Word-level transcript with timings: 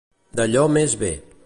D'allò 0.39 0.63
més 0.79 0.97
bé. 1.05 1.15